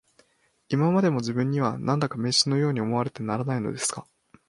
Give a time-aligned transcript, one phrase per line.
[0.69, 4.03] いまでも自分には、何だか迷信のように思われてならないのですが